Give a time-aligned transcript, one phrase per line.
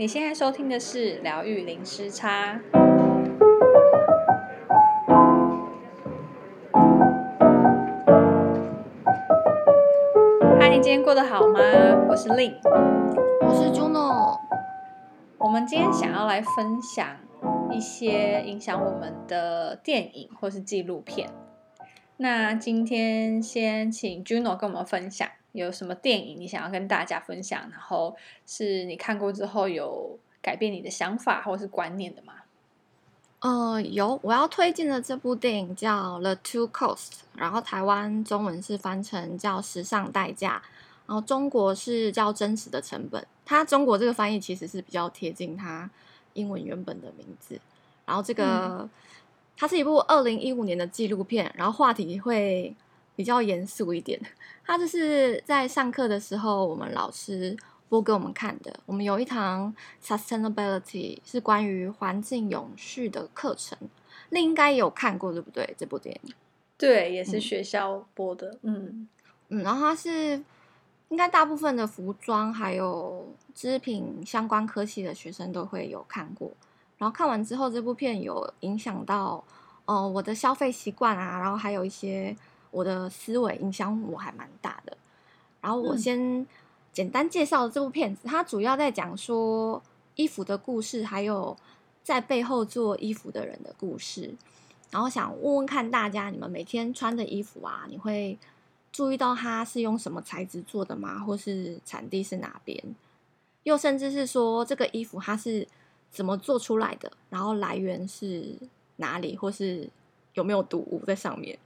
[0.00, 2.60] 你现在收听的是疗愈零时差。
[10.60, 11.58] 嗨，你今天过得好吗？
[12.08, 12.54] 我是 Lin，
[13.44, 14.38] 我是 Juno。
[15.36, 17.16] 我们今天想要来分享
[17.72, 21.28] 一些影响我们的电影或是纪录片。
[22.18, 25.28] 那今天先请 Juno 跟我们分享。
[25.60, 27.60] 有什么电影你想要跟大家分享？
[27.70, 28.16] 然后
[28.46, 32.34] 是你看过之后有改变你的想法或是观念的吗？
[33.40, 36.96] 呃，有，我要推荐的这部电影叫《The Two Costs》，
[37.34, 40.62] 然后台湾中文是翻成叫《时尚代价》，
[41.06, 43.22] 然后中国是叫《真实的成本》。
[43.44, 45.88] 它中国这个翻译其实是比较贴近它
[46.32, 47.60] 英文原本的名字。
[48.04, 48.90] 然后这个、嗯、
[49.56, 52.74] 它是一部二零一五年的纪录片，然后话题会。
[53.18, 54.16] 比较严肃一点，
[54.64, 57.56] 他就是在上课的时候，我们老师
[57.88, 58.72] 播给我们看的。
[58.86, 63.76] 我们有一堂 sustainability 是关于环境永续的课程，
[64.30, 65.74] 那应该有看过对不对？
[65.76, 66.32] 这部电影，
[66.76, 68.56] 对，也是学校播的。
[68.62, 69.08] 嗯嗯，
[69.48, 70.40] 嗯，然后它是
[71.08, 76.52] 应该大部分的服装还有织品相关科系的学生都会有看过。
[76.98, 79.44] 然后看完之后，这部片有影响到
[79.86, 82.36] 哦、呃、我的消费习惯啊，然后还有一些。
[82.70, 84.96] 我的思维影响我还蛮大的，
[85.60, 86.46] 然后我先
[86.92, 89.82] 简单介绍这部片子，它主要在讲说
[90.16, 91.56] 衣服的故事，还有
[92.02, 94.34] 在背后做衣服的人的故事。
[94.90, 98.38] 然后想问问看大家，你们每天穿的衣服啊，你会
[98.90, 101.18] 注意到它是用什么材质做的吗？
[101.18, 102.82] 或是产地是哪边？
[103.64, 105.68] 又甚至是说这个衣服它是
[106.10, 107.12] 怎么做出来的？
[107.28, 108.56] 然后来源是
[108.96, 109.36] 哪里？
[109.36, 109.88] 或是
[110.32, 111.58] 有没有毒物在上面？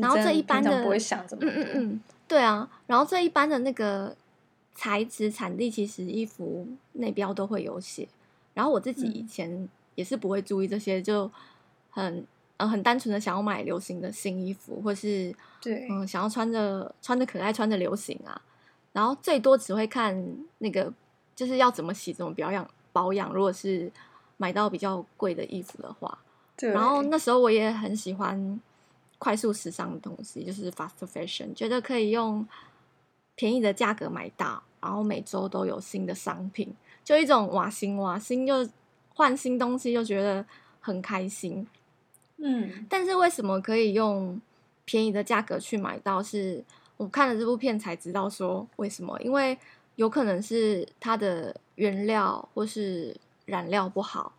[0.00, 2.68] 然后这一般的，不会想怎么，嗯嗯嗯，对啊。
[2.86, 4.16] 然后这一般的那个
[4.74, 8.08] 材质产地，其实衣服内标都会有写。
[8.54, 11.30] 然后我自己以前也是不会注意这些，就
[11.90, 12.26] 很
[12.56, 18.40] 呃很单纯的想要买流行的新衣服，或是对嗯想要穿着穿着可爱，穿着流行啊。
[18.92, 20.92] 然后最多只会看那个
[21.34, 23.32] 就是要怎么洗，怎么保养保养。
[23.32, 23.90] 如果是
[24.36, 26.18] 买到比较贵的衣服的话，
[26.56, 26.70] 对。
[26.70, 28.60] 然后那时候我也很喜欢。
[29.22, 32.44] 快速时尚的东西就是 fast fashion，觉得可以用
[33.36, 36.74] 便宜的价格买到，然后每周都有新的商品，
[37.04, 38.68] 就一种瓦新瓦新，又
[39.14, 40.44] 换新东西，又觉得
[40.80, 41.64] 很开心。
[42.38, 44.40] 嗯，但是为什么可以用
[44.84, 46.20] 便宜的价格去买到？
[46.20, 46.64] 是
[46.96, 49.56] 我看了这部片才知道说为什么，因为
[49.94, 54.32] 有可能是它的原料或是染料不好，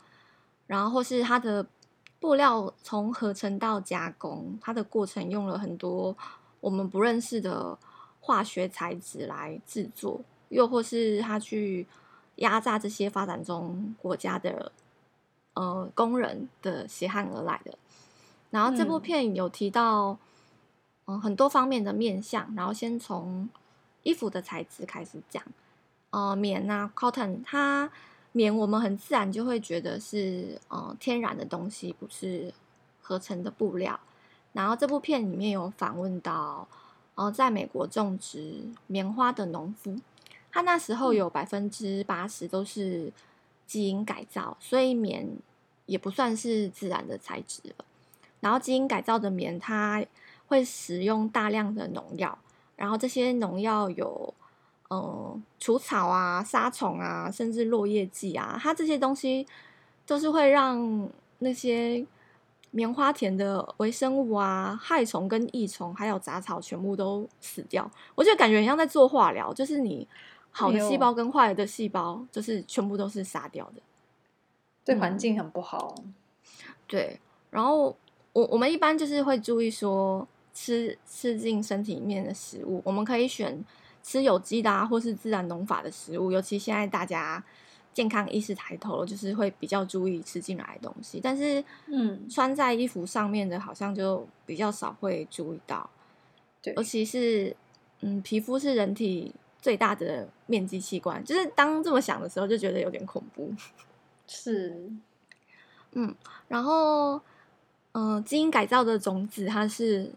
[0.67, 1.65] 然后或是它的。
[2.23, 6.15] 布料从合成到加工，它的过程用了很多
[6.61, 7.77] 我们不认识的
[8.21, 11.85] 化学材质来制作，又或是它去
[12.35, 14.71] 压榨这些发展中国家的
[15.55, 17.77] 呃工人的血汗而来的。
[18.51, 20.17] 然后这部片有提到
[21.03, 23.49] 嗯、呃、很多方面的面向，然后先从
[24.03, 25.43] 衣服的材质开始讲，
[26.11, 27.91] 呃棉啊 cotton 它。
[28.33, 32.53] 棉，我们很自然就会觉得是呃天然的东西，不是
[33.01, 33.99] 合成的布料。
[34.51, 36.67] 然后这部片里面有访问到，
[37.15, 39.95] 呃，在美国种植棉花的农夫，
[40.51, 43.13] 他那时候有百分之八十都是
[43.65, 45.27] 基因改造，所以棉
[45.85, 47.85] 也不算是自然的材质了。
[48.39, 50.03] 然后基因改造的棉，它
[50.47, 52.37] 会使用大量的农药，
[52.75, 54.33] 然后这些农药有。
[54.89, 55.22] 嗯，
[55.59, 59.47] 除草啊、杀虫啊，甚至落叶剂啊，它这些东西
[60.05, 62.05] 都是会让那些
[62.71, 67.89] 棉花田的微生物啊、害虫跟益虫，还有杂草全部都死掉。
[68.15, 70.07] 我就感觉很像在做化疗，就是你
[70.51, 73.81] 好的细胞跟坏的细胞，就是全部都是杀掉的，
[74.83, 75.95] 对环境很不好。
[75.99, 76.13] 嗯，
[76.87, 77.19] 对，
[77.51, 77.95] 然后
[78.33, 83.63] 我我们一般就是会注意说，吃吃进身体里面的食物，我们可以选。
[84.03, 87.41] 吃有机的啊，或是自然农法的食物，尤其现在大家
[87.93, 91.21] 健康意识抬头了，就是会比较注意吃进来的东西。
[91.23, 95.89] 但是，嗯，穿在衣服上面的，好像就比较少会注意到。
[96.61, 97.55] 对，尤其是，
[98.01, 103.53] 嗯，皮肤是人体最大的面积器官，就是当这么想的时候，就觉得有点恐怖。
[104.27, 104.91] 是，
[105.93, 106.13] 嗯，
[106.49, 107.13] 然后，
[107.93, 110.11] 嗯、呃，基因改造的种子它是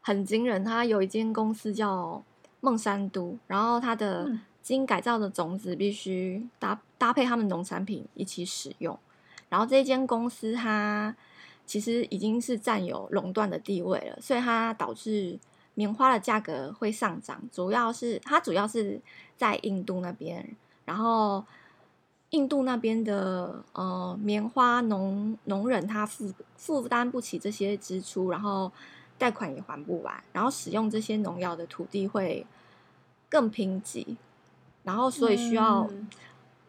[0.00, 2.24] 很惊人，它有一间公司叫。
[2.60, 4.30] 孟山都，然后它的
[4.62, 8.98] 基因改造的种子必须搭搭配他们农产品一起使用，
[9.48, 11.14] 然后这一间公司它
[11.66, 15.38] 其实已经是占有垄断的地位了，所以它导致
[15.74, 19.00] 棉花的价格会上涨，主要是它主要是
[19.36, 20.54] 在印度那边，
[20.84, 21.44] 然后
[22.30, 28.70] 印度那边的呃棉花农农人他负负担不起这些支出，然后
[29.20, 32.46] 贷款也还不完，然后使用这些农药的土地会
[33.28, 34.16] 更贫瘠，
[34.82, 36.08] 然后所以需要嗯，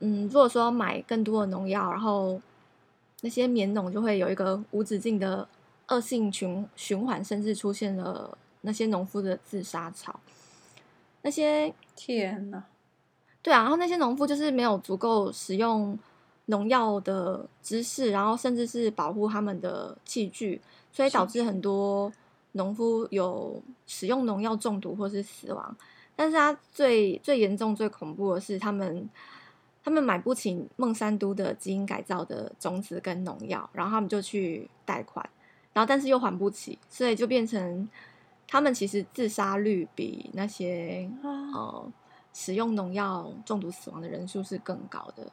[0.02, 2.42] 嗯，如果说要买更多的农药，然后
[3.22, 5.48] 那些棉农就会有一个无止境的
[5.88, 10.20] 恶性循循环，甚至出现了那些农夫的自杀潮。
[11.22, 12.62] 那些天哪！
[13.42, 15.98] 对啊，然后那些农夫就是没有足够使用
[16.48, 20.60] 农药的知识，然后甚至是保护他们的器具，
[20.92, 22.12] 所以导致很多
[22.54, 25.76] 农夫有使用农药中毒或是死亡。
[26.16, 29.10] 但是他最最严重、最恐怖的是，他们
[29.84, 35.28] 他们买不起孟山都的基因改造的种子跟农药，然后他们就去贷款，
[35.74, 37.90] 然后但是又还不起，所以就变成
[38.48, 41.92] 他们其实自杀率比那些呃。
[42.34, 45.30] 使用农药中毒死亡的人数是更高的，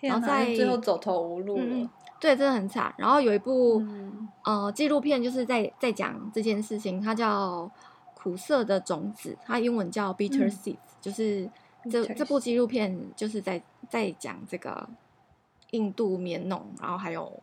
[0.00, 1.64] 然后在最后走投无路了。
[1.66, 2.94] 嗯，对，真的很惨。
[2.98, 7.62] 然后有一部、嗯、呃纪录片，就是在在讲这件事情，它叫
[8.14, 11.50] 《苦涩的种子》，它英文叫 Bitter Seeds，嗯、就是
[11.90, 14.88] 这这部纪录片就是在在讲这个
[15.70, 17.42] 印度棉农，然后还有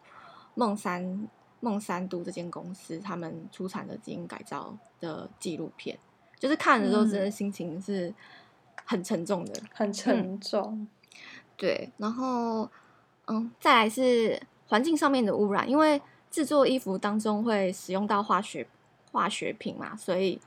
[0.54, 1.28] 孟山
[1.60, 5.98] 孟山都这间公司他们出产的基因改造的纪录片，
[6.40, 8.14] 就是看的时候真的心情是。
[8.90, 10.88] 很沉重的，很沉重，嗯，
[11.58, 11.92] 对。
[11.98, 12.70] 然后，
[13.26, 18.68] 嗯，再来是环境上面的污染，因为制作衣服当中会使用到化学
[19.12, 20.40] 化学品嘛，所以，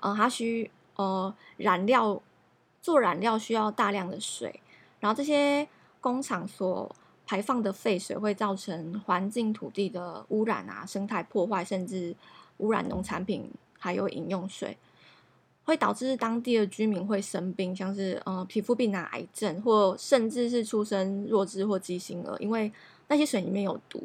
[0.00, 2.20] 呃，它需呃染料
[2.80, 4.60] 做染料需要大量的水，
[5.00, 5.68] 然后这些
[6.00, 6.90] 工厂所
[7.26, 12.14] 排放的废水会造成环境土地的污染啊，生态破坏，甚至
[12.58, 14.76] 污染农产品还有饮用水。
[15.64, 22.72] 会导致当地的居民会生病，像是呃皮肤病啊、癌症，或甚至是出生弱智或畸形儿，因为
[23.08, 24.02] 那些水里面有毒。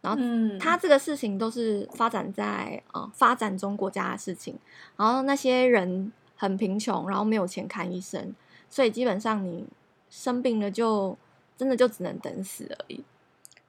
[0.00, 0.22] 然后，
[0.58, 4.58] 他这个事情都是发展在呃发展中国家的事情，
[4.96, 8.34] 然后那些人很贫穷，然后没有钱看医生，
[8.70, 9.66] 所以基本上你
[10.08, 11.16] 生病了就
[11.56, 13.02] 真的就只能等死而已。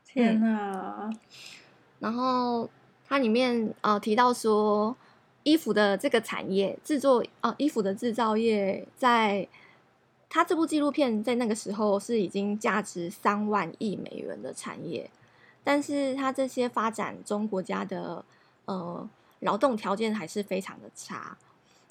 [0.06, 1.10] 天哪！
[1.10, 1.18] 嗯、
[2.00, 2.70] 然后
[3.08, 4.96] 它里面呃提到说。
[5.44, 9.48] 衣服的这个产业制作啊，衣服的制造业，在
[10.30, 15.10] 他这部纪录片在那个时候是已经价值三万亿美元的产业，
[15.64, 18.24] 但是他这些发展中国家的
[18.66, 19.10] 呃
[19.40, 21.38] 劳动条件还是非常的差。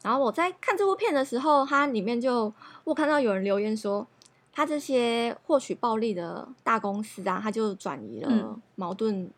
[0.03, 2.53] 然后我在看这部片的时候，它里面就
[2.85, 4.07] 我看到有人留言说，
[4.53, 9.31] 他这些获取暴利的大公司啊，他就转移了矛盾，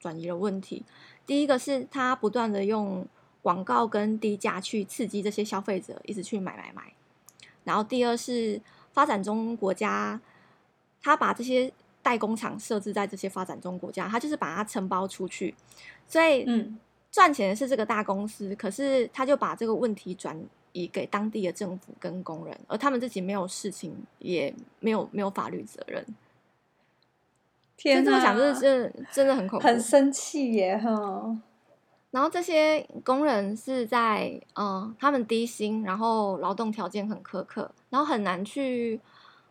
[0.00, 0.82] 转移了问题。
[1.26, 3.06] 第一个是他不断的用。
[3.42, 6.92] 广告跟低价去刺激这些消费者一直去买买买，
[7.66, 8.60] 然后第二是
[8.92, 10.20] 发展中国家，
[11.02, 11.70] 他把这些
[12.00, 15.52] 代工厂设置在这些发展中国家，他就是把它承包出去，
[16.06, 16.78] 所以嗯，
[17.10, 20.40] 赚钱的是这个大公司，可是他就把这个问题转
[20.70, 26.06] 移给当地的政府跟工人，而他们自己没有事情，也没有没有法律责任。
[27.76, 31.36] 天哪，这么讲，真的真真的很恐怖，很生气耶哈。
[32.16, 38.98] 然后这些工人是在，嗯、呃，他们低薪，然后劳动条件很苛刻，然后很难去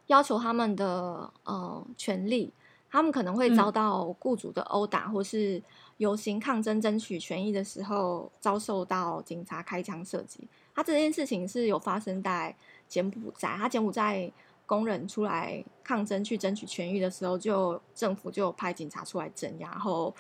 [0.08, 2.52] 要求他们的呃权利，
[2.89, 5.62] 他们可能会遭到雇主的殴打，嗯、或是
[5.98, 10.48] 游行抗争争取权益的时候遭受到警察开枪射击。
[10.74, 12.56] 他这件事情是有发生在
[12.88, 14.32] 柬埔寨，他柬埔寨
[14.66, 20.12] 工人出来抗争去争取权益的时候，就政府就派警察出来镇压，然后。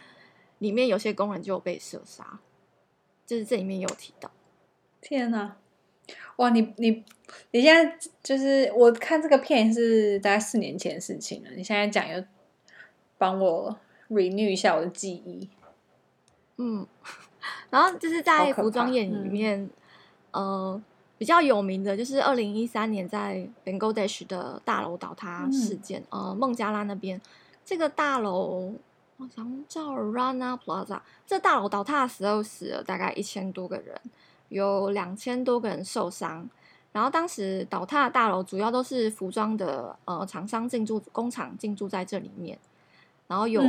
[0.59, 2.39] 里面有些工人就被射杀，
[3.25, 4.29] 就是这里面有提到。
[5.01, 5.57] 天哪，
[6.37, 6.49] 哇！
[6.49, 7.03] 你你
[7.51, 12.23] 你现在就是我看这个片是大概四年前的事情了，你现在讲又
[13.17, 13.77] 帮我
[14.09, 15.49] renew 一下我的记忆。
[16.57, 16.85] 嗯，
[17.69, 19.69] 然后就是在服装业里面，
[20.31, 20.83] 嗯、呃，
[21.17, 27.21] 比较有名的就是二零一三年在 Bangladesh 的大楼倒塌事件，嗯、呃，孟加拉那边
[27.63, 28.73] 这个大楼。
[29.17, 33.99] 好像叫 Rana Plaza，这大楼倒塌的时候死了大概一千多个人，
[34.49, 36.49] 有两千多个人受伤。
[36.91, 42.57] 然后当时倒塌的大楼主要都是服装的呃厂商进驻工厂进驻在这里面，
[43.27, 43.61] 然后有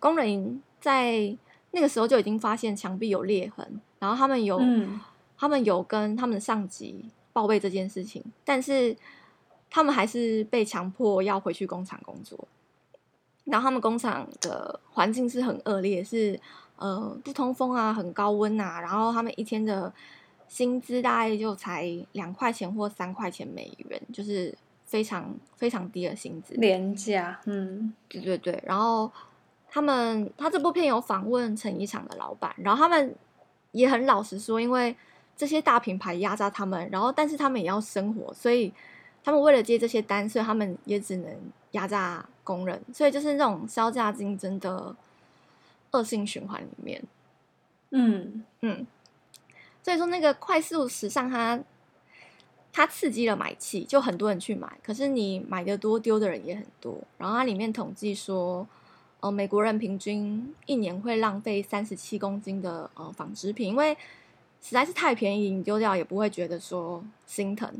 [0.00, 1.36] 工人在
[1.70, 5.00] 那个时候就已经发现墙壁有裂痕，然后他们有、嗯、
[5.36, 8.96] 他们有跟他们的上级报备这件事情，但是
[9.70, 12.46] 他们还是被强迫要回去工厂工作。
[13.44, 16.38] 然后他们工厂的环境是很恶劣，是
[16.76, 18.80] 呃不通风啊，很高温啊。
[18.80, 19.92] 然后他们一天的
[20.48, 27.38] 薪资大概就才两块钱或三块钱美元，就是非常非常低的薪资，廉价。
[27.46, 28.62] 嗯，对对对。
[28.66, 29.10] 然后
[29.68, 33.14] 他们他这部片有访问成衣厂的老板，然后他们
[33.72, 34.94] 也很老实说，因为
[35.36, 38.72] 这些大品牌压榨他们，然后但是他们也要生活，所以
[39.24, 41.34] 他们为了接这些单，所以他们也只能
[41.72, 44.94] 压榨工人，所以就是那种削价竞争的
[45.90, 47.02] 恶性循环里面。
[47.90, 48.86] 嗯嗯。
[49.82, 51.56] 所以说，那个快速时尚它，
[52.70, 54.78] 它它刺激了买气，就很多人去买。
[54.82, 56.98] 可是你买的多，丢的人也很多。
[57.16, 58.66] 然后它里面统计说，
[59.20, 63.94] 呃，美国人平均一年会浪费三十七公斤的呃纺织品，因为
[64.60, 67.72] 实在是太便宜，你丢掉也不会觉得说心疼。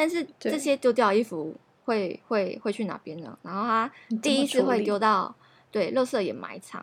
[0.00, 1.54] 但是这些丢掉的衣服
[1.84, 3.38] 会会会去哪边呢？
[3.42, 3.92] 然后它
[4.22, 5.34] 第一次会丢到
[5.70, 6.82] 对，垃圾掩埋场。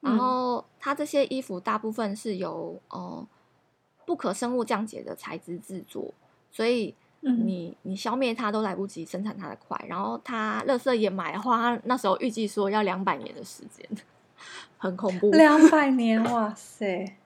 [0.00, 3.26] 然后它这些衣服大部分是由呃。
[4.06, 6.14] 不可生物降解的材质制作，
[6.50, 13.86] 所以你你消灭它都来不及生产它的快，然后它垃圾掩埋的话，它那时候预计说要两百年的时间，
[14.78, 15.30] 很恐怖。
[15.32, 17.18] 两百年，哇塞！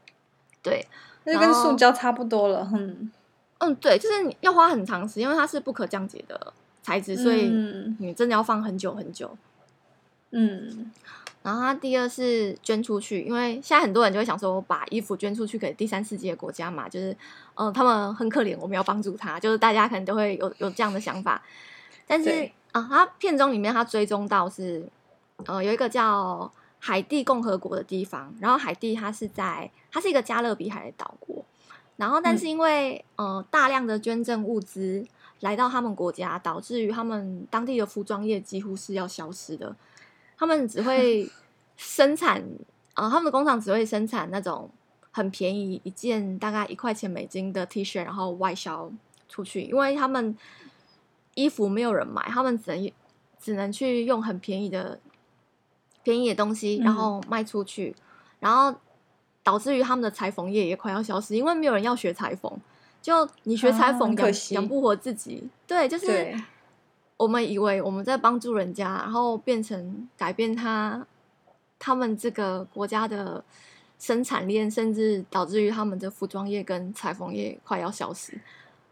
[0.61, 0.85] 对，
[1.23, 2.69] 那跟塑胶差不多了。
[2.75, 3.13] 嗯
[3.65, 6.53] 嗯，对，就是你要花很长时间，因为它是不可降解的
[6.83, 7.49] 材质，所以
[7.99, 9.31] 你真的要放很久很久。
[10.33, 10.91] 嗯。
[11.45, 17.11] 然后他第二是捐出去，因为现在很多人就会想说，把衣服捐出去给第三世界国家嘛，就是，
[17.55, 21.43] 嗯、呃，他们很可怜，我们要帮助他，就是大家可能都会有有这样的想法。
[22.07, 24.87] 但是啊，他片中里面他追踪到是，
[25.47, 31.45] 呃，有一个叫海地共和国的地方，然后海地它是在，它是一个加勒比海的岛国，
[32.03, 35.07] 然后但是因为、嗯、呃大量的捐赠物资
[35.39, 39.77] 来到他们国家，导致于他们当地的服装业几乎是要消失的。
[40.37, 41.31] 他们只会
[41.79, 42.43] 生产
[42.95, 44.69] 啊、呃，他们的工厂只会生产那种
[45.13, 48.91] 很便宜一件大概一块钱美金的 T 恤，然后外销
[49.29, 50.37] 出去，因为他们
[51.35, 52.93] 衣服没有人买，他们只能
[53.39, 54.99] 只能去用很便宜的
[56.03, 58.03] 便宜的东西，然后卖出去，嗯、
[58.41, 58.77] 然后
[59.43, 62.51] 导致于他们的裁缝业也快要消失，因为没有人要学裁缝，
[63.01, 66.35] 就你学裁缝养养不活自己，对，就是。
[67.19, 71.07] 我们以为我们在帮助人家，然后变成改变他
[71.79, 73.45] 他们这个国家的
[73.97, 78.37] 生产链，甚至导致于他们的服装业跟裁缝业快要消失。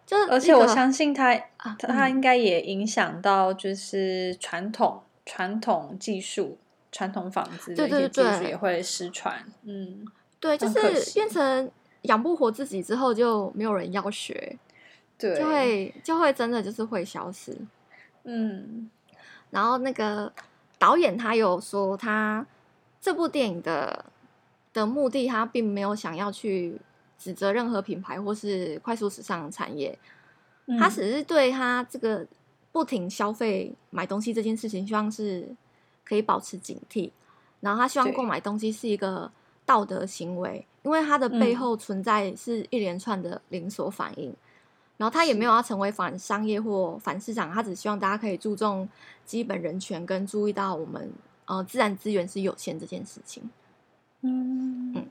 [0.07, 6.57] 就而且我相信他，啊、他应该也影响到就是传统传统技术、
[6.93, 9.45] 传统纺织的一些技术也会失传。
[9.65, 10.07] 嗯，
[10.41, 11.71] 对，就是变成
[12.03, 14.59] 养不活自己之后，就没有人要学，
[15.19, 17.57] 对，就会就会真的就是会消失。
[18.25, 18.91] 嗯，
[19.51, 20.33] 然后那个
[20.79, 22.47] 导演他有说，他
[23.01, 24.07] 这部电影的
[24.73, 26.81] 的目的，他并没有想要去
[27.19, 29.99] 指责任何品牌或是快速时尚产业，
[30.67, 32.27] 嗯、他只是对他这个
[32.73, 35.47] 不停消费买东西这件事情，希望是
[36.03, 37.11] 可以保持警惕。
[37.61, 39.31] 然后他希望购买东西是一个
[39.71, 44.35] 道德行为，因为它的背后存在是一连串的连锁反应。
[44.97, 48.89] 然后他也没有要成为反商业或反市场，他只希望大家可以注重
[49.25, 51.11] 基本人权，跟注意到我们
[51.45, 53.49] 呃自然资源是有限这件事情。
[54.23, 55.07] 嗯嗯。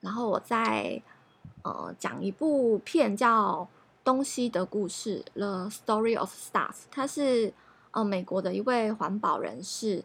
[0.00, 1.02] 然后我再
[1.62, 3.68] 呃讲一部片叫
[4.02, 7.52] 《东西的故事》（The Story of Stuff），它是
[7.90, 10.02] 呃美国的一位环保人士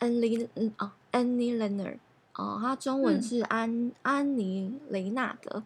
[0.00, 2.00] ，Annie 嗯啊 Annie Leonard
[2.36, 5.62] 啊，他中文是安、嗯、安妮雷纳德。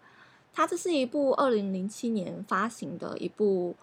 [0.53, 3.77] 它这是一部二零零七年发行的一部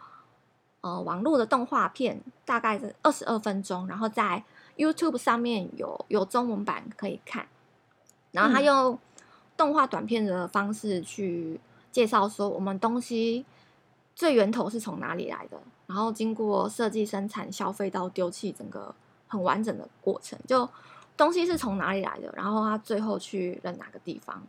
[0.82, 4.44] 呃网络的动画片，大概是二十二分钟，然后在
[4.76, 7.48] YouTube 上面有有中文版可以看。
[8.32, 9.00] 然后他用
[9.56, 11.60] 动画短片的方式去
[11.92, 13.46] 介绍说，我们东西
[14.14, 18.94] 最源头是从哪里来的，然后经过设计、生产、消费到丢弃，整个
[19.28, 20.70] 很完整的过程，就
[21.18, 24.42] 东西是从哪里来的，然后他最后去了哪个地方。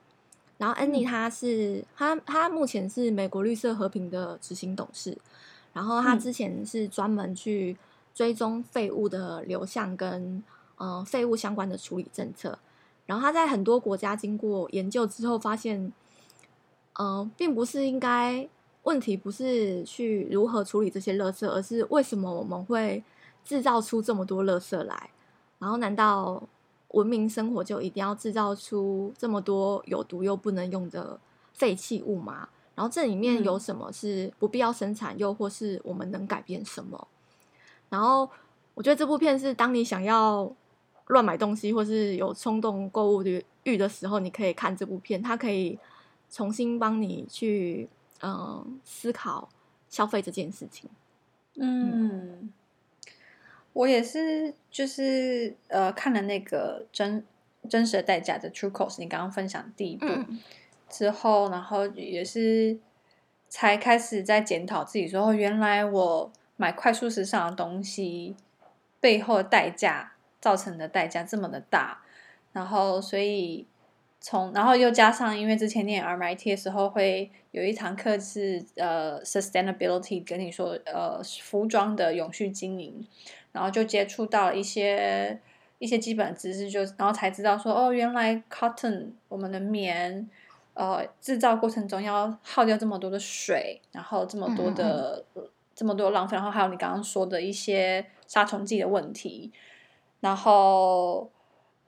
[0.59, 5.17] 然后安妮她是她她目前是美国绿色和平的执行董事，
[5.73, 7.77] 然后她之前是专门去
[8.13, 10.43] 追踪废物的流向跟
[10.77, 12.59] 呃废物相关的处理政策，
[13.07, 15.93] 然后她在很多国家经过研究之后发现，
[16.95, 18.49] 呃，并不是应该
[18.83, 23.05] 问题不是去如何处理这些垃圾，而是为什么我们会
[23.45, 25.11] 制造出这么多垃圾来？
[25.61, 26.43] 然后难道？
[26.89, 31.19] 文明生活就一定要制造出这么多有毒又不能用的
[31.53, 32.49] 废弃物吗？
[32.75, 37.09] 然后这里面有什么是不必要生产，又或是我们能改变什么？
[37.89, 38.31] 然后
[38.75, 40.51] 我觉得这部片是当你想要
[41.09, 45.79] 乱买东西，或是有冲动购物的欲的时候，你可以看这部片，它可以
[46.31, 47.89] 重新帮你去
[48.23, 49.49] 嗯思考
[49.89, 50.89] 消费这件事情。
[51.57, 52.53] 嗯，
[53.79, 57.25] 我也是，就是呃，看了那个真
[57.71, 60.41] 真实的代价的 True Cost，你刚刚分享第一部、嗯、
[60.89, 62.77] 之后，然后也是
[63.49, 68.35] 才开始在检讨自己说，说原来我买快速时尚的东西
[68.99, 72.03] 背后的代价造成的代价这么的大，
[72.53, 73.67] 然后所以。
[74.21, 83.07] 从然后又加上，因为之前念 RMIT 的时候，会有一堂课是呃 sustainability，跟你说呃服装的永续经营，
[83.53, 85.41] 然后就接触到了一些
[85.79, 90.29] 一些基本知识，就然后才知道说哦，原来 cotton 我们的棉
[90.75, 99.53] 呃制造过程中要耗掉这么多的水，然后这么多的、嗯、这么多浪费，然后还有你刚刚说的一些杀虫剂的问题，
[100.19, 101.31] 然后。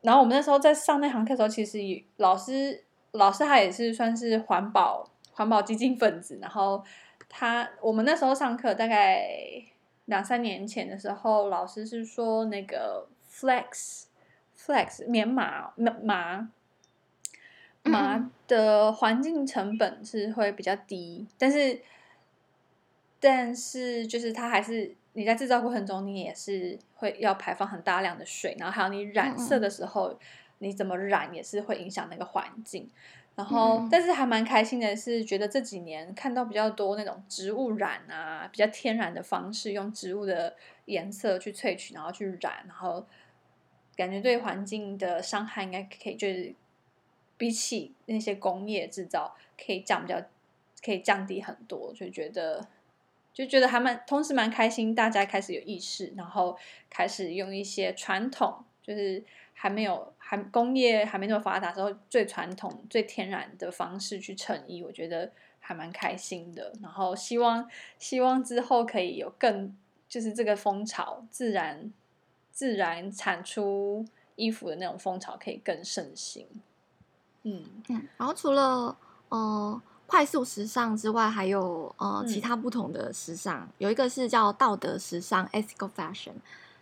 [0.03, 1.79] 然后我们那时候在上那堂课的时候，其实
[2.17, 6.39] 老师老师他也是算是环保环保基金分子。
[6.41, 6.83] 然后
[7.29, 9.29] 他我们那时候上课大概
[10.07, 14.05] 两三年前的时候，老师是说那个 flex
[14.59, 16.49] flex 棉麻麻
[17.83, 21.81] 麻的环境成本是会比较低，但是
[23.21, 24.97] 但是就是它还是。
[25.13, 30.19] 你在制造过程中，你也是会要排放很大量的水，然后还有你染色的时候，嗯、
[30.59, 32.89] 你怎么染也是会影响那个环境。
[33.35, 43.05] 然后，嗯、但是还蛮开心的是，觉得这几年看到比较多那种植物染啊，比较天然的方式，用植物的颜色去萃取，然后去染，然后
[43.97, 46.55] 感觉对环境的伤害应该可以，就是
[47.37, 50.21] 比起那些工业制造，可以降比较，
[50.85, 52.69] 可以降低很多，就觉得。
[53.33, 56.59] 就觉得还蛮，同时蛮开心，大家开始有意识，然后
[56.91, 59.23] 开始用一些传统，就是
[59.55, 66.73] 还没有还工业还没那么发达时候，最传统、最天然的方式去衬衣，我觉得还蛮开心的。
[66.83, 69.75] 然后希望希望之后可以有更，
[70.09, 71.93] 就是这个风潮，自然
[72.51, 76.47] 自然产出衣服的那种风潮可以更盛行。
[77.45, 79.81] 嗯嗯，然后除了呃。
[80.11, 86.33] 快速时尚之外，还有呃其他不同的时尚，嗯、有一个是叫道德时尚 （ethical fashion），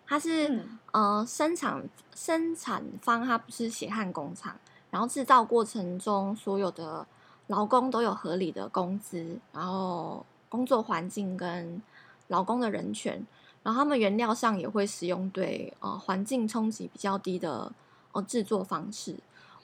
[0.07, 4.57] 它是、嗯、呃生产生产方，它不是血汗工厂，
[4.91, 7.07] 然后制造过程中所有的
[7.49, 11.83] 劳工都有合理的工资，然后工作环境跟
[12.29, 13.27] 劳工的人权，
[13.63, 17.71] 然后他们原料上也会使用对呃环境冲击比较低的
[18.13, 19.15] 呃制作方式。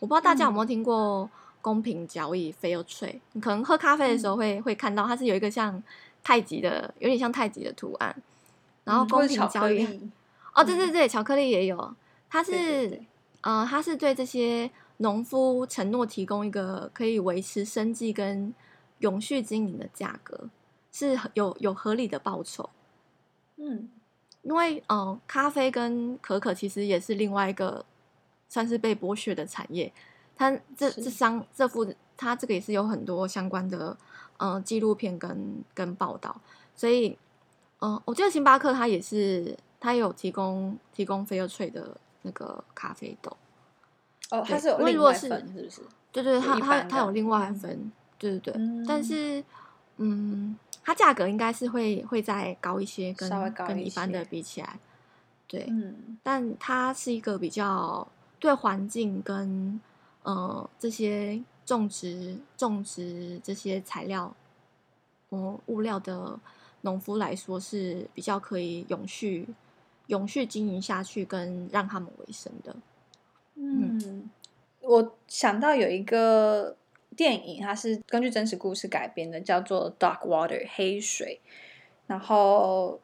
[0.00, 1.22] 我不知道大家有没有听过。
[1.22, 1.30] 嗯
[1.64, 3.20] 公平交易，fair trade。
[3.32, 5.82] 你可能喝咖啡的时候会、嗯、会看到，它是有一个像
[6.22, 8.14] 太极的，有点像太极的图案。
[8.84, 10.12] 然后公平交易，嗯、
[10.54, 11.96] 哦，对对对，巧克力也有。
[12.28, 13.06] 它是，对对对
[13.40, 18.52] 呃，它是对这些农夫承诺提供一个可以维持生计跟
[18.98, 20.50] 永续经营的价格，
[20.92, 22.68] 是有有合理的报酬。
[23.56, 23.88] 嗯，
[24.42, 27.86] 因为呃，咖啡跟可可其实也是另外一个
[28.50, 29.90] 算是被剥削的产业。
[30.36, 33.96] 他这这商这幅他这个也是有很多相关的
[34.36, 36.40] 呃纪录片跟跟报道，
[36.74, 37.16] 所以
[37.78, 43.36] 呃我记得星巴克它也是它有提供提供 fair trade 的那个咖啡豆
[44.30, 45.82] 哦，它是有另外分是不是？
[46.10, 49.44] 对对，它它它有另外分，嗯、对对对，嗯、但是
[49.98, 54.78] 嗯，它价格应该是会会再高一些，跟一跟一般的比起来，
[55.46, 58.06] 对，嗯，但它是一个比较
[58.38, 59.80] 对环境跟
[60.24, 64.34] 呃，这些种植种植这些材料，
[65.30, 66.40] 嗯，物料的
[66.80, 69.46] 农夫来说是比较可以永续
[70.06, 72.74] 永续经营下去，跟让他们为生的。
[73.56, 74.30] 嗯，嗯，
[74.80, 76.74] 我想到有一个
[77.14, 81.42] 电影，它是根据真实故事改编的，叫做《Dark Water》黑水。
[82.06, 82.98] 然后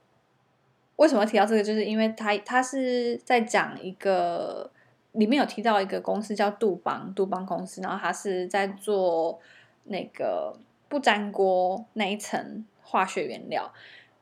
[0.97, 1.63] 为什么提到这个？
[1.63, 4.71] 就是因为它它是在讲一个。
[5.13, 9.41] 里面有提到一个公司叫杜邦，杜邦公司，然后他是在做
[9.85, 10.57] 那个
[10.89, 13.73] 不粘锅那一层化学原料，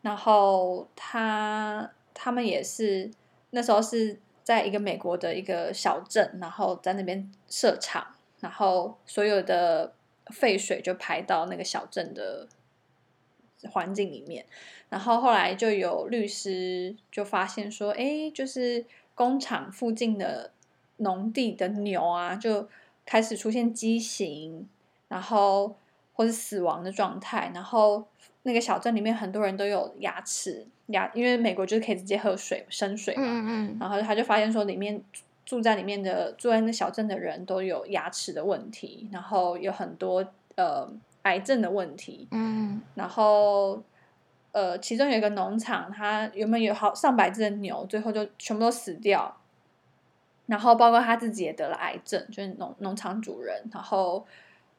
[0.00, 3.10] 然后他他们也是
[3.50, 8.06] 那时候是在一个美国的一个小镇，然后在那边设厂，
[8.40, 9.92] 然后所有的
[10.28, 12.48] 废水就排到那个小镇的
[13.70, 14.46] 环境里面，
[14.88, 20.52] 然后后来就有律师就发现说，哎，就是工厂附近的。
[20.98, 22.68] 农地的牛啊，就
[23.04, 24.68] 开始出现畸形，
[25.08, 25.74] 然后
[26.12, 27.50] 或是死亡的状态。
[27.54, 28.06] 然后
[28.42, 33.22] 那个小镇里面很多人都有牙齿牙，因为美国就是可以直接喝水生水嘛。
[33.24, 33.76] 嗯嗯。
[33.80, 35.02] 然后他就发现说，里面
[35.44, 40.24] 住在里面的住在那小镇的人都有牙齿的问题，然后有很多
[40.56, 40.88] 呃
[41.22, 42.28] 癌症的问题。
[42.30, 42.80] 嗯。
[42.94, 43.82] 然后
[44.52, 49.37] 呃，其中有一个农场，它原本有好上百只的牛，最后就全部都死掉。
[50.48, 54.26] 然后包括他自己也得了癌症，就是农农场主人，然后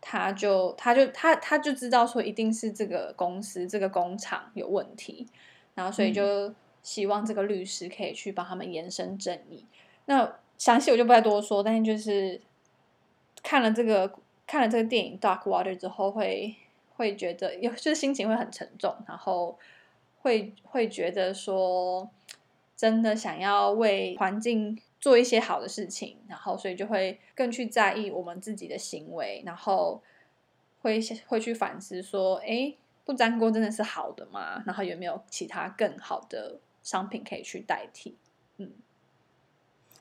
[0.02, 5.28] 他就他就他他就知道说一定是这个公司这个工厂有问题，
[5.76, 6.52] 然后所以就
[6.82, 9.64] 希望这个律师可以去帮他们延伸正义。
[10.06, 12.42] 那详细我就不再多说，但是就是
[13.44, 14.12] 看了这个
[14.48, 16.56] 看了这个电影《Dark Water》之后会，
[16.96, 19.60] 会会觉得有 就是心情会很沉重，然后
[20.22, 22.10] 会会觉得说
[22.76, 24.82] 真的想要为环境。
[25.00, 30.04] 做一些好的事情，然后所以就会更去在意我们自己的行为，然后
[30.82, 34.62] 会会去反思说，哎，不粘锅真的是好的吗？
[34.66, 38.18] 然后有没有其他更好的商品可以去代替？
[38.58, 38.74] 嗯，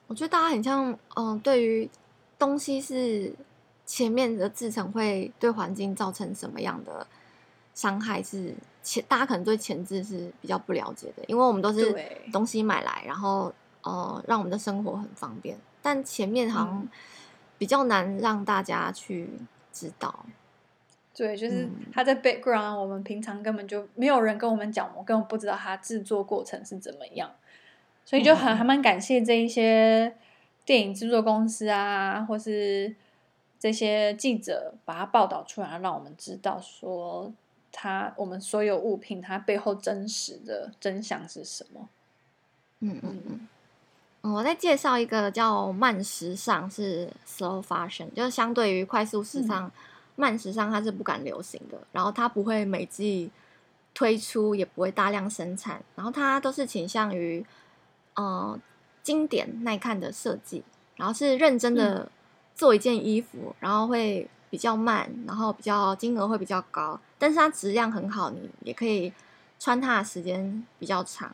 [0.07, 1.89] 我觉得大家很像，嗯，对于
[2.37, 3.33] 东西是
[3.85, 7.07] 前面的制成会对环境造成什么样的
[7.73, 11.95] 伤害是前，大家可能对前置是比较不了解的，因为我们都是
[12.33, 13.53] 东西买来，然后。
[13.89, 16.87] 呃，让我们的生活很方便，但前面好像
[17.57, 19.27] 比较难让大家去
[19.73, 20.13] 知道。
[20.27, 20.33] 嗯、
[21.15, 27.31] 对，就是它在 background，我们平常根本就没有人跟我们讲，我根本不知道它制作过程是怎么样，
[28.05, 30.15] 所以就很还蛮感谢这一些
[30.65, 32.95] 电影制作公司啊，或是
[33.59, 37.33] 这些记者把它报道出来，让我们知道说
[37.71, 41.89] 它我们所有物品它背后真实的真相是什么。
[42.81, 43.47] 嗯嗯嗯。
[44.21, 49.71] 我再介绍一个叫慢时尚，是 slow fashion，就是相对于快速时尚，嗯、
[50.17, 53.31] 慢时尚它是不敢流行的，然后它不会每季
[53.93, 57.45] 推出，也不会大量生产，然后它都是倾向于
[58.15, 58.59] 呃
[59.01, 60.63] 经典耐看的设计，
[60.97, 62.11] 然后是认真的
[62.53, 69.13] 做一件衣服，嗯、然后会比较慢，然后比较金额会比较高，但是它质量很好，你也可以
[69.57, 71.33] 穿它的时间比较长。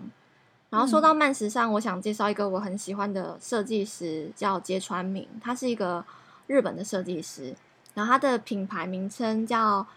[0.76, 6.04] 然后说到慢时尚，我想介绍一个我很喜欢的设计师，叫芥川明，他是一个
[6.48, 7.56] 日本的设计师。
[7.94, 9.88] 然后他的品牌名称叫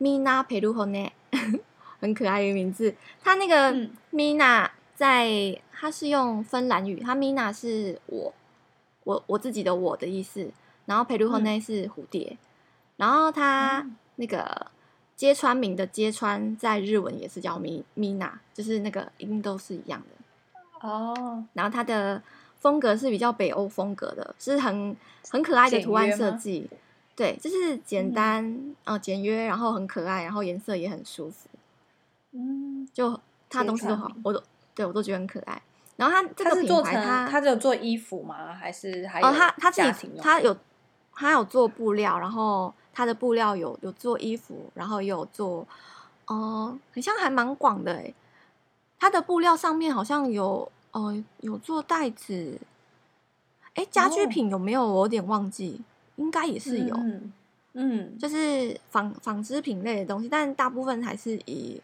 [0.00, 1.12] Mina Peruhone，
[2.00, 2.92] 很可爱的名字。
[3.22, 3.72] 他那个
[4.10, 8.34] Mina 在，他是用芬兰语，他 Mina 是我，
[9.04, 10.50] 我我自己的我的意思。
[10.86, 12.36] 然后 Peruhone 是蝴蝶。
[12.96, 14.66] 然后他那个。
[15.16, 20.13] 揭川明的揭川在日文也是叫米米娜，就是那个音都是一样的
[20.84, 21.14] 哦。
[21.16, 21.44] Oh.
[21.54, 22.22] 然后它的
[22.60, 24.96] 风格是比较北欧风格的，是很
[25.30, 26.68] 很可爱的图案设计。
[27.16, 31.48] 对，就是简单啊、嗯呃，简约，然后很可爱，然后颜色也很舒服。
[32.32, 33.18] 嗯，就
[33.48, 34.42] 它东西都好，我都
[34.74, 35.62] 对我都觉得很可爱。
[35.96, 38.52] 然后它这个品牌，它它只有做衣服吗？
[38.52, 39.26] 还是还有？
[39.26, 40.56] 哦，它它自己它有
[41.14, 42.72] 它有做布料，然后。
[42.96, 45.66] 它的布料有有做衣服，然后也有做，
[46.26, 48.14] 哦、呃，好像还蛮广的诶。
[48.98, 52.58] 它的布料上面好像有，呃，有做袋子。
[53.74, 54.86] 哎，家居品有没有？
[54.86, 55.80] 我有点忘记，
[56.16, 56.94] 应该也是有。
[56.96, 57.32] 嗯，
[57.72, 61.80] 嗯，就是纺纺织品类的东西，但大部分还是以，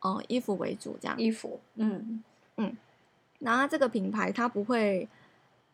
[0.00, 1.18] 呃，衣服为主这样。
[1.18, 2.22] 衣服，嗯
[2.56, 2.76] 嗯。
[3.40, 5.08] 然后这个品牌，它不会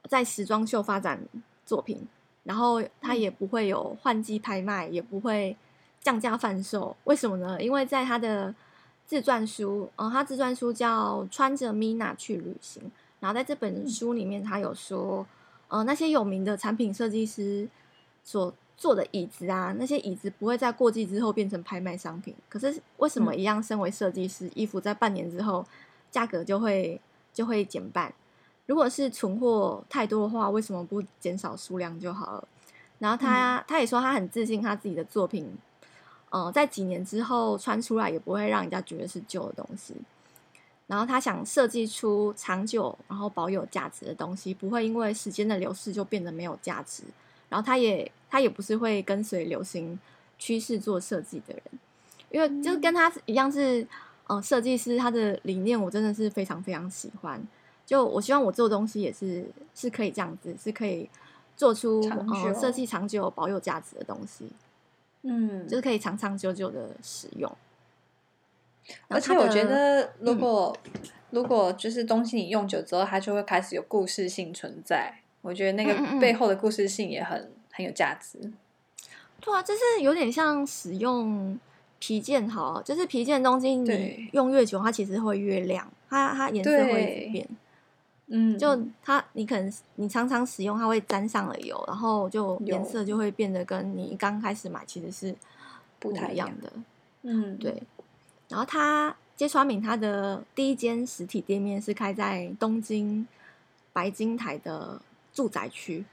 [0.08, 1.20] 在时装秀发展
[1.66, 2.06] 作品。
[2.44, 5.54] 然后它也不会有换季拍卖，也不会
[6.00, 6.96] 降价贩售。
[7.04, 7.62] 为什么呢？
[7.62, 8.54] 因为在它的
[9.08, 12.82] 自传书，呃，他自传书叫《穿着米娜去旅行》。
[13.20, 15.26] 然后在这本书里面，他有说，
[15.68, 17.66] 呃，那些有名的产品设计师
[18.22, 22.34] 所做的椅子啊，那些椅子不会在过季之后变成拍卖商品。
[22.50, 25.64] 可是为什么一样身为设计师，衣服在半年之后
[26.10, 27.00] 价格就会
[27.32, 28.12] 就会减半？
[28.66, 32.48] 如果是存货太多的话，为什么不减少数量就好了？
[32.98, 35.50] 然后他、嗯、他也说他很自信，他自己的作品，
[36.30, 39.94] 呃，在几年之后穿出来也不会让人家觉得是旧的东西。
[40.86, 47.02] 然后他想设计出长久然后保有价值的东西，不会因为时间的流逝就变得没有价值。
[47.48, 49.98] 然后他也他也不是会跟随流行
[50.38, 51.62] 趋势做设计的人，
[52.30, 53.86] 因为就是跟他一样是
[54.26, 57.42] 呃设计师，他的理念我真的是非常非常喜欢。
[57.84, 61.08] 就我希望我做的东西也是是可以这样子，是可以
[61.56, 64.50] 做出呃设计长久、保有价值的东西，
[65.22, 67.50] 嗯，就是可以长长久久的使用。
[69.08, 71.00] 而且我觉得，如果、嗯、
[71.30, 75.20] 如果就是东西你用久之后，它就会开始有故事性存在。
[75.42, 78.38] 我觉得那个背后的故事性也很嗯嗯很有价值。
[79.40, 81.58] 对啊，就是有点像使用
[81.98, 87.48] 皮件，好，就是皮件东西你用越久，它其实会越亮，它它颜色会变。
[88.28, 95.34] 嗯，就它，你可能你常常使用，它会沾上了油，然后就颜色就会变得跟你刚开始买其实是
[95.98, 96.72] 不太一样的。
[97.22, 97.82] 嗯，对。
[98.48, 103.26] 然后它芥川敏他的第一间实体店面是开在东京
[103.92, 105.00] 白金台的
[105.32, 106.04] 住宅区，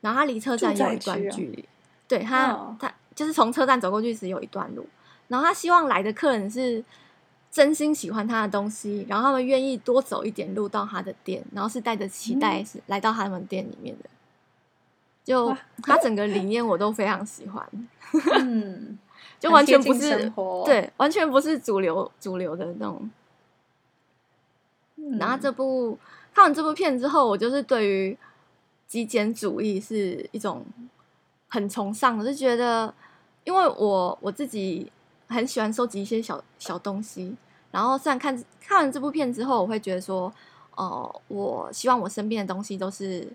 [0.00, 1.64] 然后他离车站有一段距离，
[2.08, 4.86] 对他、哦、他就是从车站走过去时有一段路，
[5.28, 6.82] 然后他希望来的客人是
[7.52, 14.10] 真心喜欢他的东西，然后他们愿意多走一点路到他的店，然后是带着期待是来到他们店里面的，嗯、
[15.22, 17.64] 就他整个理念我都非常喜欢，
[18.40, 18.98] 嗯。
[19.38, 20.32] 就完全不是
[20.64, 23.10] 对，完全不是主流主流的那种。
[24.94, 25.98] 嗯、然后这部
[26.32, 28.16] 看完这部片之后，我就是对于
[28.86, 30.64] 极简主义是一种
[31.48, 32.94] 很崇尚我，就觉得，
[33.42, 34.92] 因为我我自己
[35.32, 37.34] 很喜欢收集一些小小东西。
[37.70, 40.32] 然后虽然看看完这部片之后，我会觉得说，
[40.76, 43.26] 哦、呃，我希望我身边的东西都是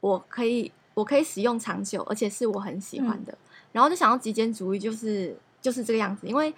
[0.00, 3.32] 我可以我可以使用长久，而且是我很喜欢的。
[3.32, 3.38] 嗯
[3.72, 6.26] 然后就想到极简主义，就是就是这个样子。
[6.26, 6.52] 因为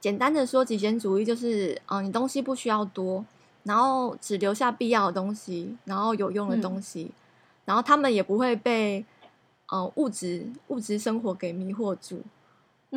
[0.00, 3.24] 简单的说，极简主义就是，嗯、呃，你东西不需要多，
[3.62, 7.12] 然后只留下必要的东西，然后有用的东西，嗯、
[7.66, 9.04] 然后他们也不会被，
[9.68, 12.20] 呃，物质物质生活给迷惑住。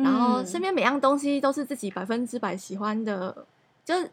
[0.02, 3.46] 然后身边每样东西都是自己百分之百喜欢的，
[3.84, 4.04] 就是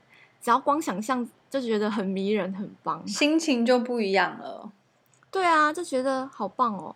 [0.41, 4.71] 只要光想象就觉得很迷人，很棒，心情就不一样了。
[5.31, 6.95] 对啊，就觉得好棒哦。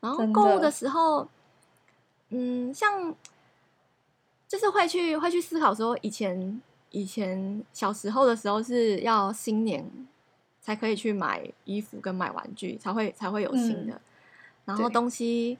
[0.00, 1.28] 然后购物的时候。
[2.30, 3.14] 嗯，像
[4.48, 9.88] 就是会去会去思考说，以前以前小时候的时候是要新年
[10.60, 13.92] 才可以去买衣服跟买玩具，才会才会有新的。
[13.94, 14.00] 嗯、
[14.64, 15.56] 然后东西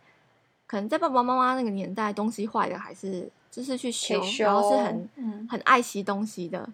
[0.74, 6.68] 可能在爸爸妈妈那个年代，东西坏了还是就是去修，修然后是很、嗯、很爱惜东西的，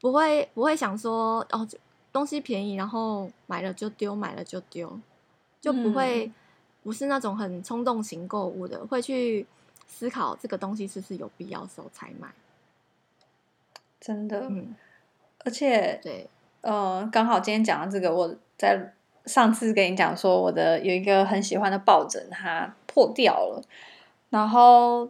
[0.00, 1.68] 不会不会想说哦，
[2.10, 4.98] 东西便宜，然后买了就丢，买了就丢，
[5.60, 6.26] 就不会。
[6.26, 6.34] 嗯。
[6.84, 9.46] 不是那种很冲动型购物的，会去
[9.86, 12.28] 思考这个东西是不是有必要时候才买。
[14.00, 14.74] 真的，嗯，
[15.44, 16.28] 而且对，
[16.62, 18.94] 呃，刚好今天讲到这个，我在
[19.26, 23.62] 上次跟你讲说，我的有一个很喜欢的抱枕，它破掉了。
[24.30, 25.08] 然后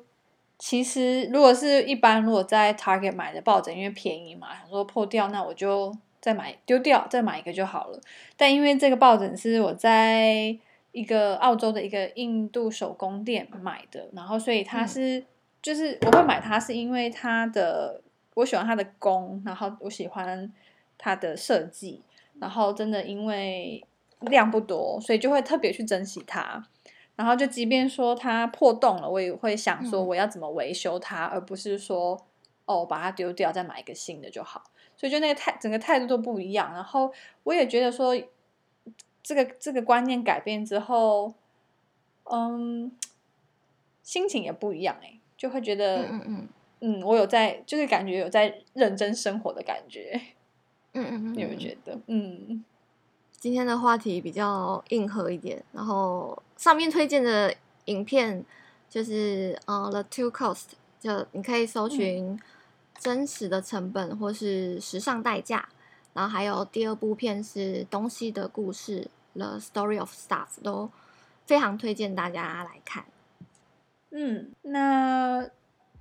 [0.58, 8.00] 其实如果是一般，如果在 Target 买的抱枕，因为便宜嘛，想说破掉，那我就再买丢掉，再买一个就好了。
[8.36, 10.56] 但因为这个抱枕是我在
[10.92, 15.26] 一个澳洲的一个印度手工店买的，然后所以它是、嗯、
[15.60, 18.00] 就是我会买它是因为它的
[18.34, 20.52] 我喜欢它的工，然后我喜欢
[20.98, 22.02] 它的设计，
[22.38, 23.84] 然后真的因为
[24.20, 26.64] 量不多，所以就会特别去珍惜它。
[27.22, 32.26] 然后就即便说它破洞了，我也会想说我要怎么维修它，嗯、而不是说
[32.64, 34.64] 哦把它丢掉再买一个新的就好。
[34.96, 36.72] 所以就那个态整个态度都不一样。
[36.72, 37.12] 然后
[37.44, 38.20] 我也觉得说。
[39.24, 41.32] 这个这个观念改变之后，
[42.24, 42.90] 嗯，
[44.02, 46.48] 心情也不一样哎，就会觉得，嗯嗯
[46.80, 50.20] 嗯，我有在，就是感觉有在认真生活的感觉，
[50.94, 51.96] 嗯嗯嗯，你有没有觉得？
[52.08, 52.64] 嗯，
[53.42, 57.52] 今天的话题比较硬核一点，然后上面推荐的
[57.86, 58.44] 影片
[58.88, 60.54] 就是呃，《The Two Cost》，
[61.00, 62.40] 就你可以搜寻
[63.00, 65.68] 真实的成本或是时尚代价。
[66.14, 70.88] 然后还有第二部片是《东西的故事》（The Story of Stuff），都
[71.44, 73.06] 非常推荐大家来看。
[74.10, 75.48] 嗯，那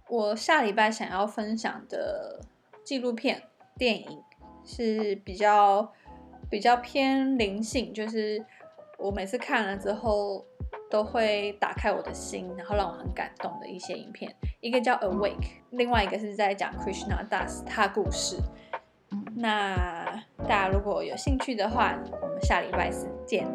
[0.08, 2.42] 我下礼拜想要分享的
[2.84, 3.42] 纪录片
[3.80, 4.22] 电影
[4.64, 5.92] 是比较
[6.52, 8.46] 比较偏灵性，就是
[9.00, 10.46] 我每次看了之后
[10.90, 14.36] 都会打开我的心，然后让我很感动的一些影片。
[14.60, 18.38] 一个叫《Awake》，另外一个是在讲 Krishna Das 他故事。
[19.36, 19.76] 那
[20.40, 23.48] 大家如果有兴趣的话，我们下礼拜四见。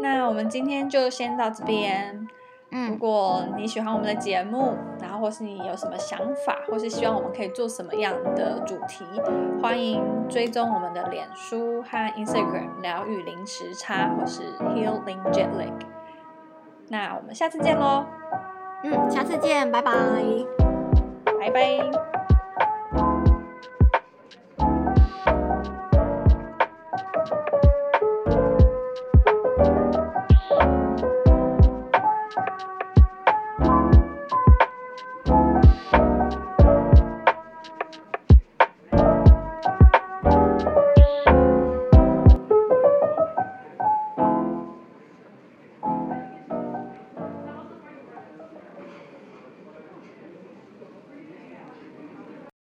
[0.00, 2.26] 那我们今天就先到这边。
[2.70, 9.04] 嗯，如果你喜欢我们的节目，然后或是你有什么想法，或是希望我们可以做什么样的主题，
[9.62, 15.72] 欢迎追踪我们的脸书和 Instagram 疗愈零时差，或是 Healing Jetlag。
[16.88, 18.04] 那我们下次见喽。
[18.84, 19.92] 嗯，下次见，拜拜，
[21.40, 22.17] 拜拜。